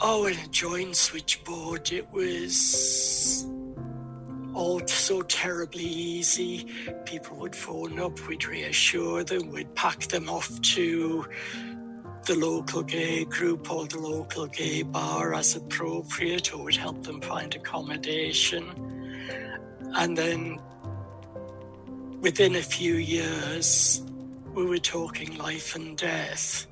[0.01, 3.45] Oh, I joined Switchboard, it was
[4.59, 6.65] all so terribly easy.
[7.05, 11.25] People would phone up, we'd reassure them, we'd pack them off to
[12.25, 17.21] the local gay group or the local gay bar as appropriate, or would help them
[17.21, 18.65] find accommodation.
[19.95, 20.59] And then
[22.19, 24.03] within a few years,
[24.53, 26.67] we were talking life and death.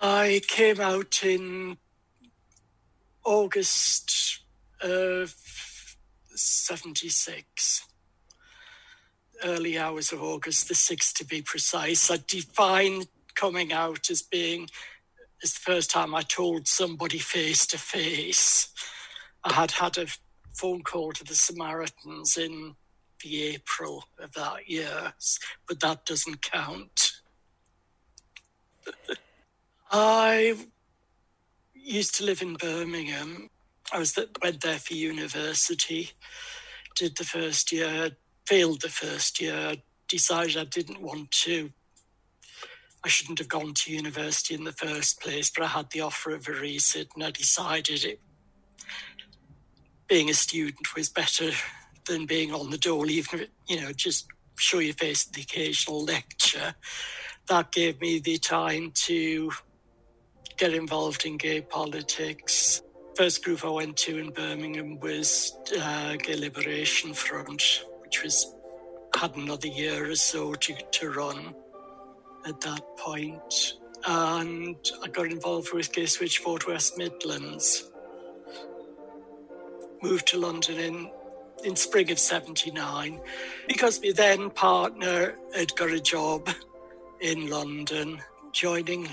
[0.00, 1.78] I came out in
[3.24, 4.40] August
[4.80, 5.32] of
[6.34, 7.86] 76,
[9.44, 12.10] early hours of August, the 6th to be precise.
[12.10, 14.68] I define coming out as being
[15.42, 18.68] as the first time I told somebody face to face.
[19.44, 20.06] I had had a
[20.54, 22.76] phone call to the Samaritans in
[23.22, 25.14] the April of that year,
[25.66, 27.12] but that doesn't count.
[29.90, 30.56] I
[31.74, 33.50] used to live in Birmingham.
[33.92, 36.12] I was that went there for university,
[36.96, 38.12] did the first year,
[38.46, 39.76] failed the first year,
[40.08, 41.70] decided I didn't want to.
[43.04, 46.30] I shouldn't have gone to university in the first place, but I had the offer
[46.30, 48.20] of a resit and I decided it
[50.06, 51.50] being a student was better
[52.06, 54.26] than being on the dole, even if, you know, just
[54.56, 56.74] show your face at the occasional lecture.
[57.48, 59.50] That gave me the time to
[60.56, 62.82] get involved in gay politics.
[63.16, 68.54] First group I went to in Birmingham was uh, Gay Liberation Front, which was
[69.14, 71.54] had another year or so to, to run
[72.46, 73.74] at that point.
[74.06, 77.90] And I got involved with Gay Switchboard West Midlands.
[80.02, 81.10] Moved to London in,
[81.64, 83.20] in spring of 79
[83.68, 86.48] because my then partner had got a job
[87.20, 88.20] in London.
[88.52, 89.08] Joining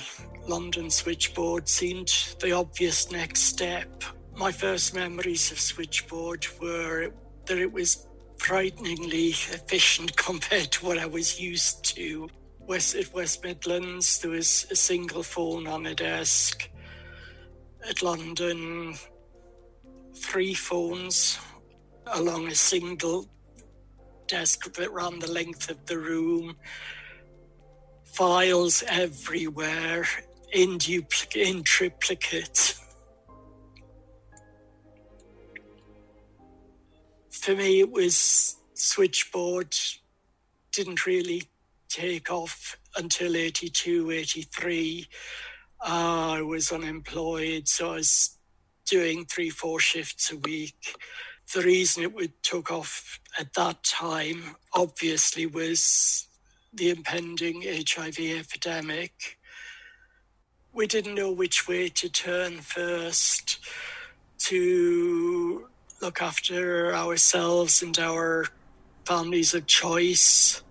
[0.48, 2.10] London Switchboard seemed
[2.42, 4.04] the obvious next step.
[4.36, 7.12] My first memories of Switchboard were
[7.46, 8.06] that it was
[8.38, 12.30] frighteningly efficient compared to what I was used to.
[12.60, 16.70] West at West Midlands, there was a single phone on a desk.
[17.90, 18.96] At London,
[20.16, 21.40] three phones
[22.08, 23.26] along a single
[24.28, 26.58] desk that ran the length of the room.
[28.14, 30.06] Files everywhere,
[30.52, 32.76] in, duplicate, in triplicate.
[37.32, 39.76] For me, it was switchboard,
[40.72, 41.44] didn't really
[41.88, 45.08] take off until 82, 83.
[45.82, 48.38] Uh, I was unemployed, so I was
[48.86, 50.96] doing three, four shifts a week.
[51.54, 56.28] The reason it would took off at that time, obviously, was
[56.74, 59.38] the impending HIV epidemic.
[60.74, 63.60] We didn't know which way to turn first
[64.40, 65.68] to
[66.02, 68.46] look after ourselves and our
[69.06, 70.62] families of choice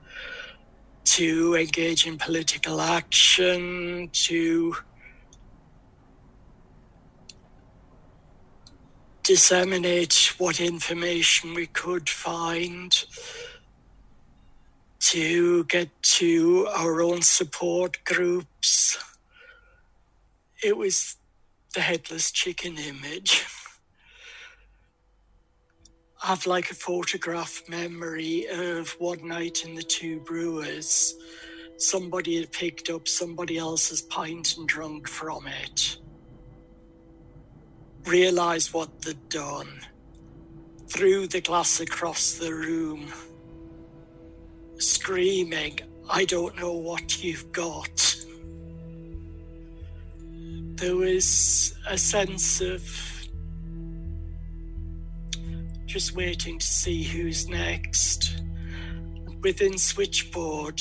[1.05, 4.77] to engage in political action, to
[9.25, 13.05] disseminate what information we could find,
[15.09, 18.99] to get to our own support groups.
[20.63, 21.17] It was
[21.75, 23.43] the headless chicken image.
[26.23, 31.15] I have like a photograph memory of one night in the two brewers.
[31.79, 35.97] Somebody had picked up somebody else's pint and drunk from it.
[38.05, 39.81] Realised what they'd done.
[40.89, 43.11] Threw the glass across the room.
[44.79, 48.17] Screaming, I don't know what you've got.
[50.77, 52.83] There was a sense of
[55.87, 58.41] just waiting to see who's next.
[59.43, 60.81] Within Switchboard,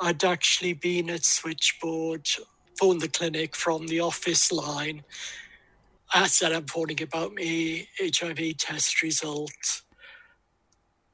[0.00, 2.26] I'd actually been at Switchboard,
[2.78, 5.04] phoned the clinic from the office line.
[6.14, 9.82] I said I'm phoning about my HIV test result.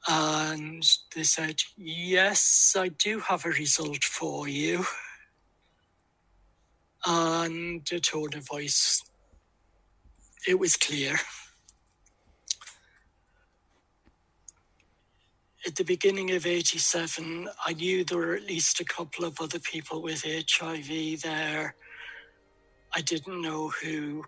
[0.09, 0.85] And
[1.15, 4.85] they said, Yes, I do have a result for you.
[7.07, 9.03] And a tone of voice,
[10.47, 11.17] it was clear.
[15.67, 19.61] at the beginning of 87, I knew there were at least a couple of other
[19.61, 21.77] people with HIV there.
[22.95, 24.25] I didn't know who.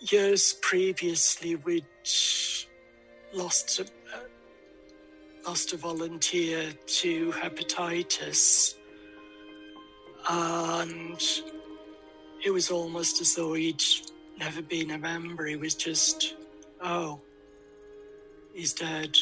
[0.00, 1.86] Years previously, we'd
[3.32, 3.86] lost a,
[5.46, 8.74] lost a volunteer to hepatitis.
[10.28, 11.22] And
[12.44, 13.82] it was almost as though he'd
[14.38, 15.46] never been a member.
[15.46, 16.34] He was just,
[16.82, 17.20] oh,
[18.54, 19.16] he's dead.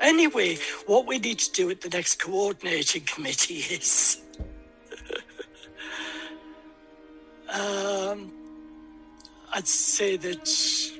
[0.00, 4.20] Anyway, what we need to do at the next coordinating committee is.
[7.52, 8.32] um,
[9.52, 10.95] I'd say that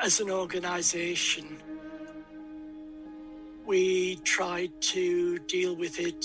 [0.00, 1.58] as an organisation,
[3.66, 6.24] we tried to deal with it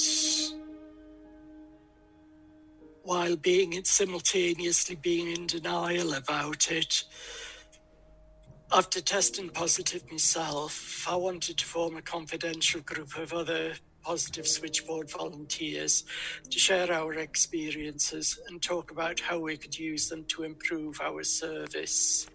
[3.04, 7.04] while being simultaneously being in denial about it
[8.74, 15.12] after testing positive myself, I wanted to form a confidential group of other positive switchboard
[15.12, 16.06] volunteers
[16.50, 21.24] to share our experiences and talk about how we could use them to improve our
[21.24, 22.26] service.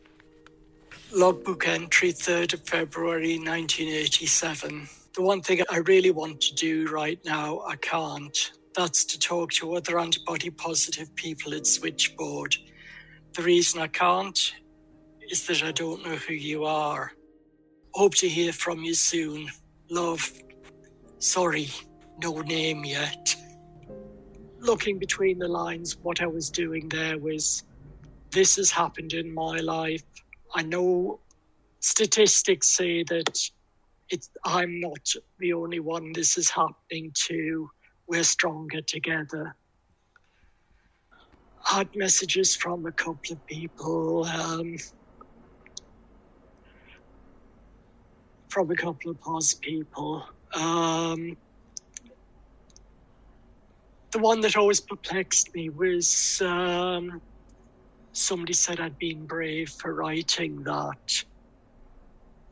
[1.11, 4.87] Logbook entry 3rd of February 1987.
[5.15, 8.37] The one thing I really want to do right now, I can't.
[8.77, 12.57] That's to talk to other antibody positive people at Switchboard.
[13.35, 14.55] The reason I can't
[15.31, 17.13] is that I don't know who you are.
[17.95, 19.49] Hope to hear from you soon.
[19.91, 20.31] Love.
[21.21, 21.71] Sorry,
[22.23, 23.35] no name yet.
[24.59, 27.65] Looking between the lines, what I was doing there was
[28.31, 30.03] this has happened in my life.
[30.55, 31.21] I know
[31.81, 33.29] statistics say that
[34.11, 35.07] it's, I'm not
[35.39, 37.69] the only one this is happening to.
[38.09, 39.55] We're stronger together.
[41.67, 44.25] Had messages from a couple of people.
[44.25, 44.75] Um,
[48.49, 50.25] from a couple of POS people.
[50.55, 51.37] Um,
[54.13, 57.21] the one that always perplexed me was um,
[58.19, 61.25] somebody said I'd been brave for writing that.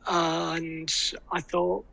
[0.07, 0.93] And
[1.31, 1.85] I thought,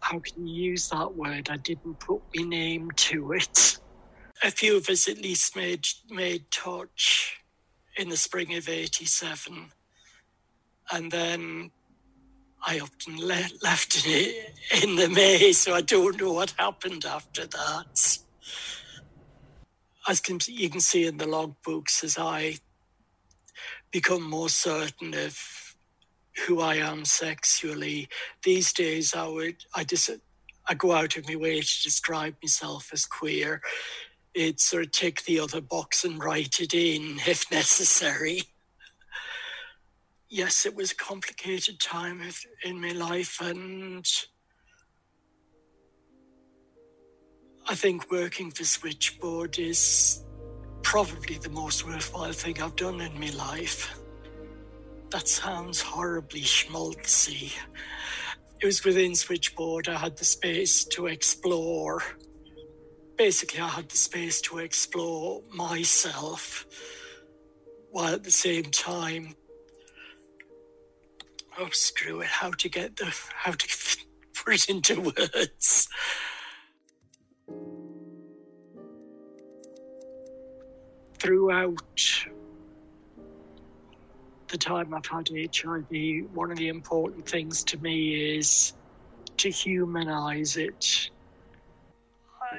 [0.00, 1.48] how can you use that word?
[1.50, 3.78] I didn't put my name to it.
[4.44, 7.38] A few of us at least made made touch
[7.96, 9.70] in the spring of '87,
[10.92, 11.70] and then
[12.66, 17.46] I often le- left it in the May, so I don't know what happened after
[17.46, 18.18] that.
[20.08, 22.56] As you can see in the logbooks, as I
[23.92, 25.38] become more certain of
[26.46, 28.08] who I am sexually,
[28.42, 30.18] these days I would I dis-
[30.66, 33.60] I go out of my way to describe myself as queer.
[34.34, 38.42] It sort of tick the other box and write it in if necessary.
[40.28, 42.22] Yes, it was a complicated time
[42.64, 44.06] in my life, and
[47.68, 50.24] I think working for Switchboard is
[50.82, 53.98] probably the most worthwhile thing I've done in my life.
[55.10, 57.52] That sounds horribly schmaltzy.
[58.60, 62.02] It was within Switchboard I had the space to explore.
[63.16, 66.66] Basically, I had the space to explore myself
[67.90, 69.34] while at the same time
[71.58, 73.68] oh screw it how to get the how to
[74.34, 75.88] put it into words
[81.22, 81.78] throughout
[84.48, 85.86] the time I've had HIV,
[86.34, 88.74] one of the important things to me is
[89.36, 90.84] to humanize it.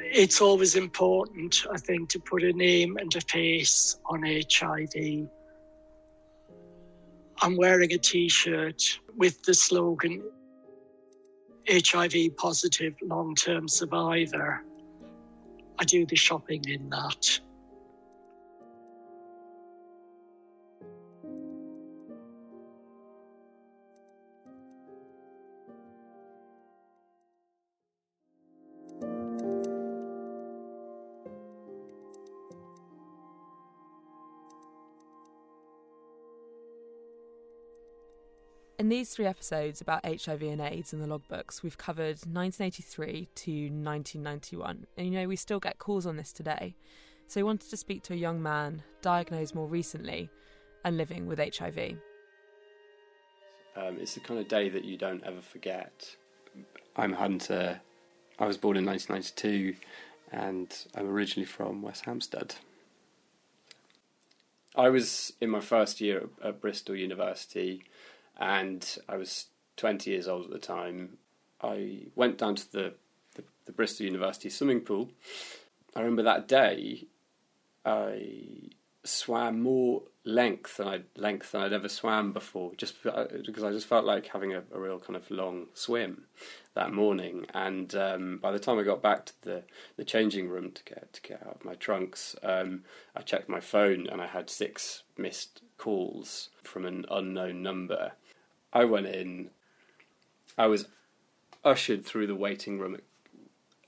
[0.06, 5.28] It's always important, I think, to put a name and a face on HIV.
[7.42, 8.82] I'm wearing a t shirt
[9.18, 10.24] with the slogan
[11.70, 14.64] HIV positive long term survivor.
[15.80, 17.40] I do the shopping in that.
[38.94, 44.86] These three episodes about HIV and AIDS in the logbooks, we've covered 1983 to 1991.
[44.96, 46.76] And you know, we still get calls on this today.
[47.28, 50.30] So we wanted to speak to a young man diagnosed more recently
[50.86, 51.96] and living with HIV.
[53.76, 56.16] Um, it's the kind of day that you don't ever forget.
[56.96, 57.82] I'm Hunter.
[58.38, 59.76] I was born in 1992
[60.32, 62.54] and I'm originally from West Hampstead.
[64.76, 67.86] I was in my first year at Bristol University
[68.40, 71.18] and I was 20 years old at the time.
[71.62, 72.94] I went down to the,
[73.36, 75.10] the, the Bristol University swimming pool.
[75.96, 77.08] I remember that day
[77.86, 78.72] I
[79.04, 83.72] swam more length than I length than I'd ever swam before, just uh, because I
[83.72, 86.26] just felt like having a, a real kind of long swim
[86.76, 87.46] that morning.
[87.54, 89.64] And um, by the time I got back to the,
[89.98, 92.84] the changing room to get to get out of my trunks, um,
[93.16, 98.14] I checked my phone and I had six missed calls from an unknown number.
[98.74, 99.52] I went in.
[100.58, 100.88] I was
[101.64, 102.98] ushered through the waiting room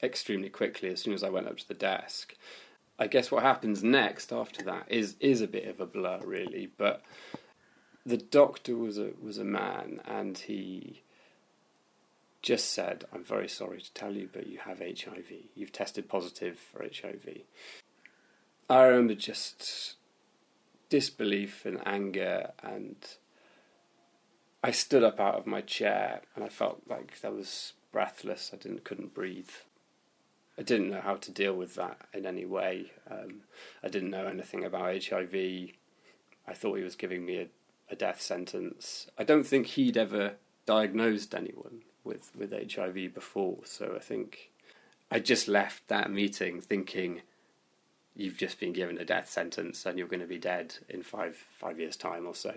[0.02, 2.36] extremely quickly as soon as I went up to the desk.
[2.98, 6.70] I guess what happens next after that is is a bit of a blur, really.
[6.78, 7.02] But
[8.06, 11.02] the doctor was a was a man, and he
[12.42, 15.50] just said, "I'm very sorry to tell you, but you have HIV.
[15.56, 17.42] You've tested positive for HIV."
[18.70, 19.96] I remember just
[20.90, 22.96] disbelief and anger, and
[24.66, 28.50] I stood up out of my chair, and I felt like I was breathless.
[28.52, 29.52] I didn't couldn't breathe.
[30.58, 32.92] I didn't know how to deal with that in any way.
[33.08, 33.42] Um,
[33.84, 35.36] I didn't know anything about HIV.
[35.36, 37.48] I thought he was giving me a,
[37.92, 39.06] a death sentence.
[39.20, 40.34] I don't think he'd ever
[40.66, 44.50] diagnosed anyone with, with HIV before, so I think
[45.12, 47.22] I just left that meeting thinking
[48.16, 51.36] you've just been given a death sentence and you're going to be dead in five
[51.60, 52.52] five years' time or so.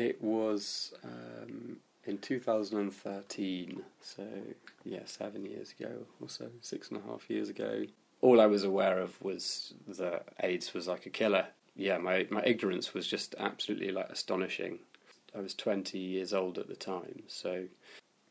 [0.00, 1.76] It was um,
[2.06, 4.26] in 2013, so
[4.82, 7.84] yeah, seven years ago or so, six and a half years ago.
[8.22, 11.48] All I was aware of was that AIDS was like a killer.
[11.76, 14.78] Yeah, my my ignorance was just absolutely like astonishing.
[15.36, 17.66] I was 20 years old at the time, so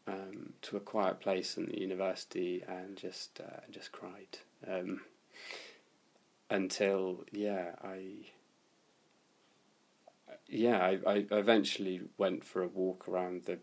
[0.08, 5.02] um, to a quiet place in the university and just uh, just cried um,
[6.50, 8.32] until yeah I
[10.50, 13.60] yeah I, I eventually went for a walk around the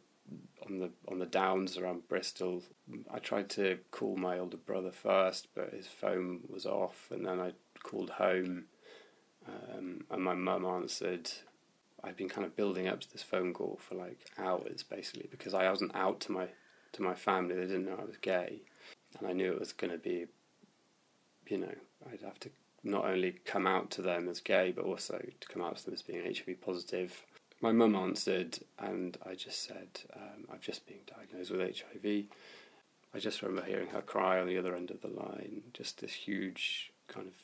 [0.66, 2.62] on the on the downs around Bristol.
[3.10, 7.40] I tried to call my older brother first, but his phone was off, and then
[7.40, 8.64] I called home,
[9.46, 11.30] um, and my mum answered.
[12.04, 15.54] I'd been kind of building up to this phone call for like hours, basically, because
[15.54, 16.48] I wasn't out to my
[16.92, 17.54] to my family.
[17.54, 18.62] They didn't know I was gay,
[19.18, 20.26] and I knew it was going to be,
[21.48, 21.74] you know,
[22.10, 22.50] I'd have to
[22.86, 25.94] not only come out to them as gay, but also to come out to them
[25.94, 27.24] as being HIV positive.
[27.60, 32.24] My mum answered, and I just said, um, I've just been diagnosed with HIV.
[33.14, 36.12] I just remember hearing her cry on the other end of the line, just this
[36.12, 37.34] huge kind of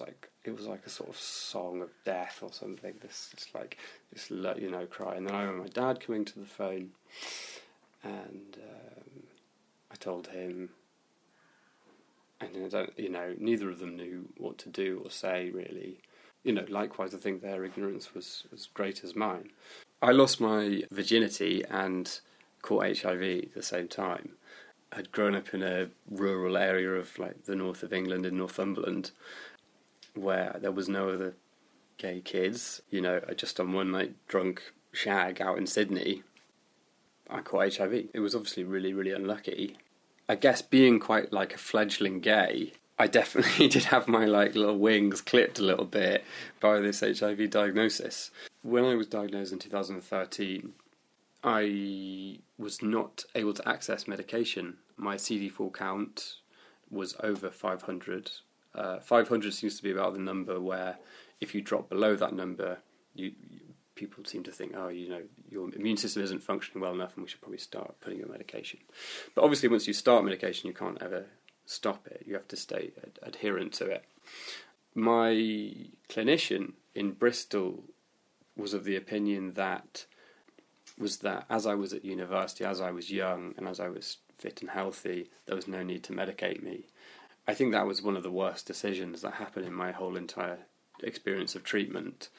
[0.00, 2.94] like it was like a sort of song of death or something.
[3.00, 3.78] This just like
[4.12, 6.90] this let you know cry, and then I remember my dad coming to the phone,
[8.02, 9.22] and um,
[9.90, 10.70] I told him
[12.40, 16.00] and I don't, you know, neither of them knew what to do or say really.
[16.44, 19.50] You know, likewise, I think their ignorance was as great as mine.
[20.00, 22.20] I lost my virginity and
[22.62, 24.30] caught HIV at the same time.
[24.92, 29.10] I'd grown up in a rural area of like the north of England in Northumberland,
[30.14, 31.34] where there was no other
[31.98, 32.82] gay kids.
[32.90, 34.62] You know, I just on one night drunk
[34.92, 36.22] shag out in Sydney,
[37.28, 38.08] I caught HIV.
[38.14, 39.76] It was obviously really, really unlucky.
[40.28, 44.78] I guess being quite like a fledgling gay, I definitely did have my like little
[44.78, 46.24] wings clipped a little bit
[46.60, 48.30] by this HIV diagnosis.
[48.62, 50.72] When I was diagnosed in 2013,
[51.44, 54.78] I was not able to access medication.
[54.96, 56.36] My CD4 count
[56.90, 58.30] was over 500.
[58.74, 60.98] Uh, 500 seems to be about the number where
[61.40, 62.78] if you drop below that number,
[63.14, 63.32] you,
[63.96, 67.24] people seem to think, oh, you know, your immune system isn't functioning well enough and
[67.24, 68.78] we should probably start putting you on medication.
[69.34, 71.26] But obviously, once you start medication, you can't ever
[71.64, 72.22] stop it.
[72.24, 74.04] You have to stay ad- adherent to it.
[74.94, 75.32] My
[76.08, 77.84] clinician in Bristol
[78.56, 80.06] was of the opinion that
[80.98, 84.18] was that as I was at university, as I was young, and as I was
[84.38, 86.86] fit and healthy, there was no need to medicate me.
[87.46, 90.58] I think that was one of the worst decisions that happened in my whole entire
[91.02, 92.30] experience of treatment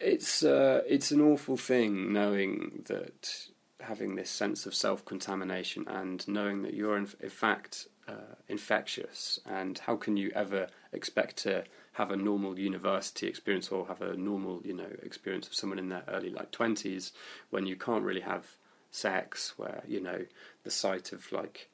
[0.00, 3.48] it's uh, it's an awful thing knowing that
[3.80, 9.40] having this sense of self contamination and knowing that you're in, in fact uh, infectious,
[9.46, 14.16] and how can you ever expect to have a normal university experience or have a
[14.16, 17.12] normal you know experience of someone in their early like twenties
[17.50, 18.56] when you can't really have
[18.90, 20.24] sex where you know
[20.64, 21.70] the sight of like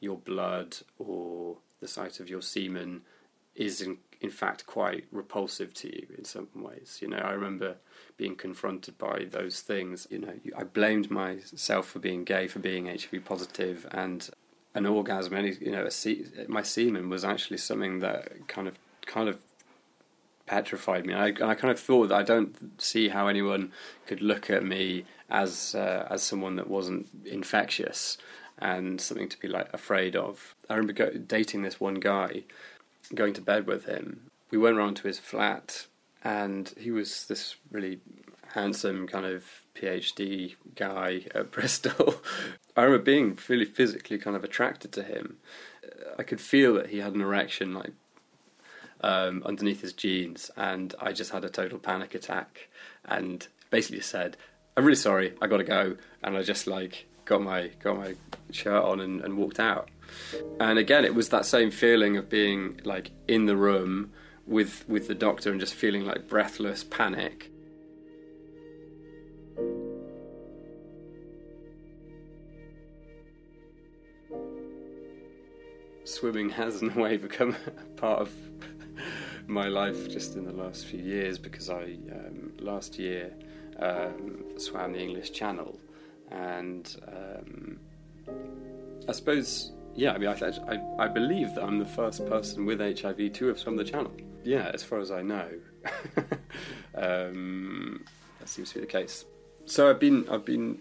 [0.00, 3.02] your blood or the sight of your semen
[3.54, 6.98] is in, in fact quite repulsive to you in some ways.
[7.00, 7.76] You know, I remember
[8.16, 10.06] being confronted by those things.
[10.10, 14.28] You know, I blamed myself for being gay, for being HIV positive, and
[14.74, 15.34] an orgasm.
[15.34, 15.88] Any, you know,
[16.48, 19.38] my semen was actually something that kind of kind of
[20.46, 21.12] petrified me.
[21.12, 23.72] And I, and I kind of thought that I don't see how anyone
[24.06, 28.18] could look at me as uh, as someone that wasn't infectious
[28.58, 30.54] and something to be like afraid of.
[30.68, 32.44] I remember go- dating this one guy
[33.14, 35.86] going to bed with him, we went round to his flat,
[36.22, 38.00] and he was this really
[38.52, 39.44] handsome kind of
[39.74, 42.22] PhD guy at Bristol.
[42.76, 45.38] I remember being really physically kind of attracted to him.
[46.18, 47.92] I could feel that he had an erection, like
[49.00, 52.68] um, underneath his jeans, and I just had a total panic attack,
[53.04, 54.36] and basically said,
[54.76, 58.14] "I'm really sorry, I got to go," and I just like got my got my
[58.50, 59.88] shirt on and, and walked out.
[60.60, 64.12] And again, it was that same feeling of being like in the room
[64.46, 67.50] with with the doctor and just feeling like breathless panic.
[76.04, 77.56] Swimming has, in a way, become
[77.96, 78.30] part of
[79.46, 83.34] my life just in the last few years because I um, last year
[83.78, 85.78] um, swam the English Channel,
[86.30, 87.78] and um,
[89.08, 90.34] I suppose yeah, I mean, I,
[90.68, 94.12] I, I believe that I'm the first person with HIV to have swum the channel.
[94.42, 95.48] Yeah, as far as I know,
[96.94, 98.04] um,
[98.38, 99.24] that seems to be the case.
[99.66, 100.80] So I've been I've been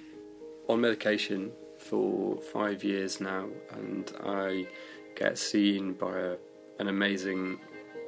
[0.68, 4.68] on medication for five years now, and I
[5.16, 6.36] get seen by a,
[6.80, 7.60] an amazing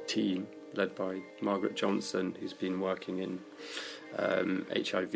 [0.06, 3.40] team led by Margaret Johnson, who's been working in
[4.18, 5.14] um, HIV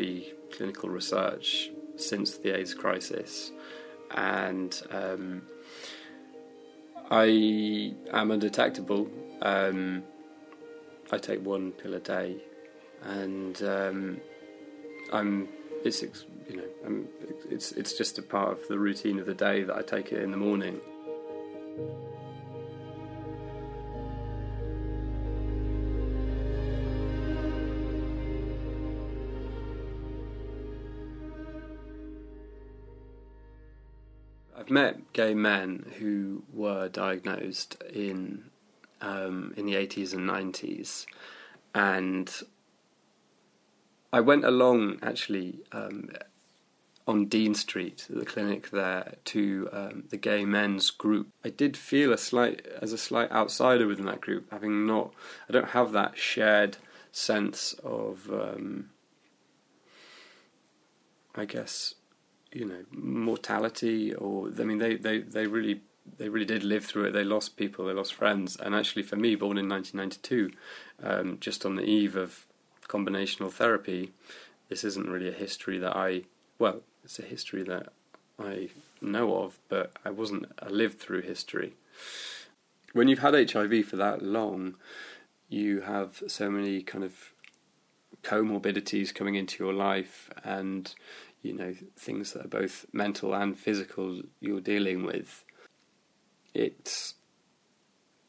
[0.51, 3.51] clinical research since the AIDS crisis,
[4.11, 5.43] and um,
[7.11, 9.09] I am undetectable.
[9.41, 10.03] Um,
[11.11, 12.37] I take one pill a day,
[13.03, 14.21] and um,
[15.11, 15.49] I'm.
[15.83, 17.07] It's you know, I'm,
[17.49, 20.23] it's it's just a part of the routine of the day that I take it
[20.23, 20.79] in the morning.
[34.71, 38.45] Met gay men who were diagnosed in
[39.01, 41.05] um, in the eighties and nineties,
[41.75, 42.31] and
[44.13, 46.09] I went along actually um,
[47.07, 51.29] on Dean Street, the clinic there, to um, the gay men's group.
[51.43, 55.13] I did feel a slight as a slight outsider within that group, having not.
[55.49, 56.77] I don't have that shared
[57.11, 58.29] sense of.
[58.31, 58.91] Um,
[61.33, 61.95] I guess
[62.51, 65.81] you know mortality or I mean they, they, they really
[66.17, 67.11] they really did live through it.
[67.11, 70.51] They lost people, they lost friends, and actually for me, born in 1992,
[71.03, 72.47] um, just on the eve of
[72.87, 74.11] combinational therapy,
[74.69, 76.23] this isn't really a history that I
[76.59, 77.93] well, it's a history that
[78.39, 78.69] I
[79.01, 81.73] know of, but I wasn't a lived through history.
[82.93, 84.75] When you've had HIV for that long,
[85.49, 87.31] you have so many kind of
[88.23, 90.93] comorbidities coming into your life and
[91.41, 95.43] you know things that are both mental and physical you're dealing with
[96.53, 97.13] it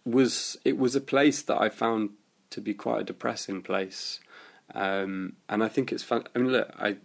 [0.04, 2.10] was it was a place that I found
[2.50, 4.20] to be quite a depressing place.
[4.74, 6.96] Um, and I think it's fun I mean look I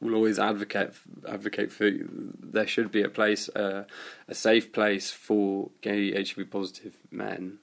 [0.00, 0.90] will always advocate
[1.28, 3.84] advocate for there should be a place uh,
[4.28, 7.58] a safe place for gay HIV positive men.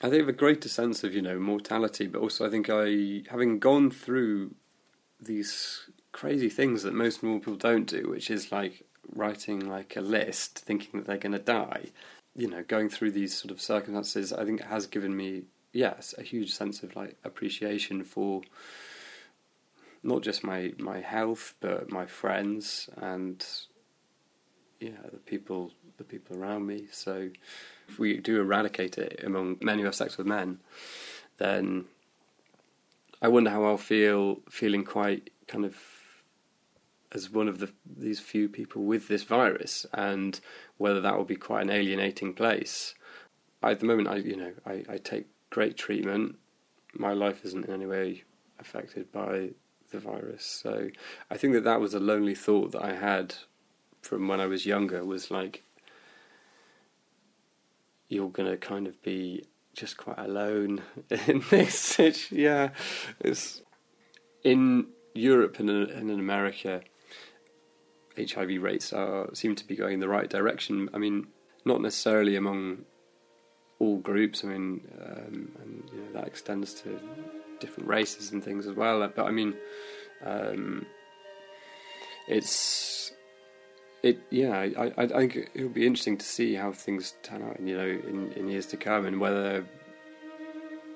[0.00, 2.68] I think I have a greater sense of you know mortality, but also I think
[2.68, 4.54] I, having gone through
[5.24, 10.00] these crazy things that most normal people don't do, which is like writing like a
[10.00, 11.86] list, thinking that they're going to die.
[12.34, 16.14] You know, going through these sort of circumstances, I think it has given me yes
[16.18, 18.42] a huge sense of like appreciation for
[20.02, 23.44] not just my my health, but my friends and
[24.80, 26.86] yeah the people the people around me.
[26.90, 27.30] So
[27.88, 30.60] if we do eradicate it among men who have sex with men,
[31.38, 31.84] then
[33.22, 35.76] I wonder how I'll feel feeling quite kind of
[37.12, 40.40] as one of the these few people with this virus, and
[40.76, 42.94] whether that will be quite an alienating place.
[43.62, 46.36] I, at the moment, I you know I, I take great treatment.
[46.94, 48.24] My life isn't in any way
[48.58, 49.50] affected by
[49.92, 50.88] the virus, so
[51.30, 53.36] I think that that was a lonely thought that I had
[54.00, 55.04] from when I was younger.
[55.04, 55.62] Was like
[58.08, 59.44] you're going to kind of be
[59.74, 60.82] just quite alone
[61.26, 61.98] in this.
[62.30, 62.70] yeah,
[63.20, 63.62] it's
[64.44, 66.82] in Europe and in, and in America.
[68.16, 70.90] HIV rates are seem to be going in the right direction.
[70.92, 71.28] I mean,
[71.64, 72.84] not necessarily among
[73.78, 74.44] all groups.
[74.44, 77.00] I mean, um, and you know, that extends to
[77.58, 79.08] different races and things as well.
[79.14, 79.54] But I mean,
[80.24, 80.86] um,
[82.28, 83.11] it's
[84.02, 87.60] it yeah, I, I, think it would be interesting to see how things turn out,
[87.60, 89.64] you know, in, in years to come, and whether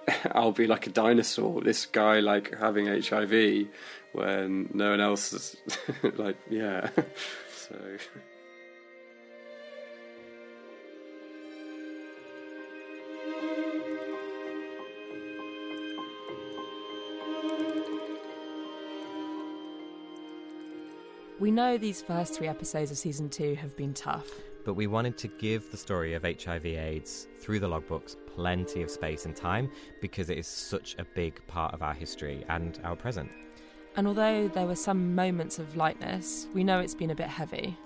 [0.33, 3.69] I'll be like a dinosaur, this guy like having HIV
[4.13, 5.57] when no one else is
[6.17, 6.91] like yeah,
[7.55, 7.77] so.
[21.47, 24.29] We know these first three episodes of season two have been tough.
[24.65, 29.27] But we wanted to give the story of HIV/AIDS through the logbooks plenty of space
[29.27, 29.71] and time
[30.01, 33.31] because it is such a big part of our history and our present.
[33.95, 37.79] And although there were some moments of lightness, we know it's been a bit heavy.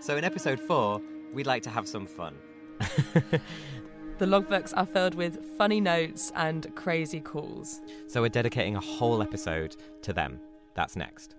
[0.00, 1.00] So in episode four,
[1.32, 2.34] we'd like to have some fun.
[2.80, 7.80] the logbooks are filled with funny notes and crazy calls.
[8.08, 10.40] So we're dedicating a whole episode to them.
[10.74, 11.36] That's next.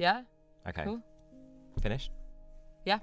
[0.00, 0.22] Yeah?
[0.66, 0.84] Okay.
[0.84, 1.02] Cool.
[1.82, 2.10] Finished?
[2.86, 3.00] Yeah.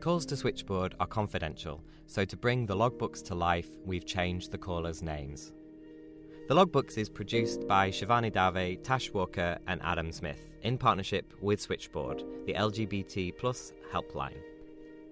[0.00, 4.58] Calls to switchboard are confidential, so to bring the logbooks to life, we've changed the
[4.58, 5.52] callers' names.
[6.48, 11.60] The logbooks is produced by Shivani Dave, Tash Walker, and Adam Zmith in partnership with
[11.60, 14.53] Switchboard, the LGBT plus helpline.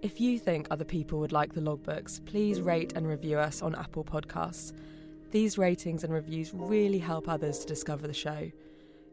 [0.02, 3.76] If you think other people would like the logbooks, please rate and review us on
[3.76, 4.72] Apple Podcasts.
[5.30, 8.50] These ratings and reviews really help others to discover the show.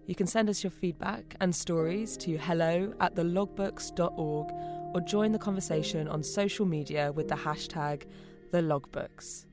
[0.08, 4.48] You can send us your feedback and stories to hello at thelogbooks.org
[4.96, 8.08] or join the conversation on social media with the hashtag
[8.52, 9.46] thelogbooks.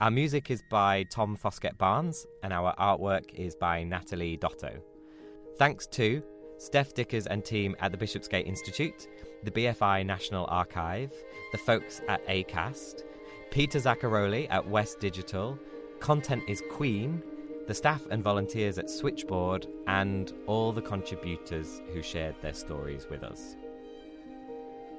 [0.00, 4.80] Our music is by Tom Foskett Barnes and our artwork is by Natalie Dotto.
[5.58, 6.22] Thanks to
[6.56, 9.08] Stef Dickers and team at the Bishopsgate Institute,
[9.44, 11.12] the BFI National Archive,
[11.52, 13.04] the folks at ACAST,
[13.50, 15.58] Peter Zaccaroli at West Digital,
[16.00, 17.22] Content is Queen,
[17.66, 23.22] the staff and volunteers at Switchboard, and all the contributors who shared their stories with
[23.22, 23.56] us.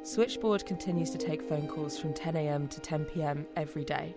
[0.03, 4.15] Switchboard continues to take phone calls from 10am to 10pm every day.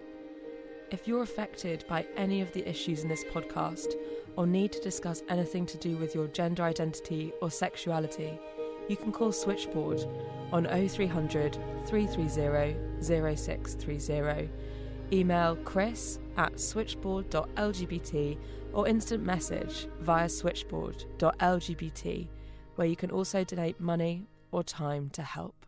[0.91, 3.95] If you're affected by any of the issues in this podcast
[4.37, 8.39] or need to discuss anything to do with your gender identity or sexuality,
[8.89, 10.05] you can call Switchboard
[10.53, 14.51] on 0300 330 0630,
[15.13, 18.39] email chris at switchboard.lgbt
[18.73, 22.29] or instant message via switchboard.lgbt,
[22.77, 25.68] where you can also donate money or time to help.